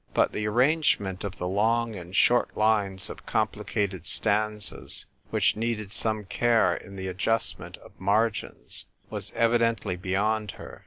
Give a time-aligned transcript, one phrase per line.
[0.15, 6.23] But the arrangement of the long and short lines of complicated stanzas, which needed some
[6.23, 10.79] care in the adjustment of margins, was evidently beyond her.